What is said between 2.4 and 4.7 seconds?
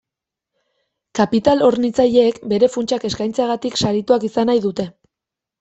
bere funtsak eskaintzeagatik sarituak izan nahi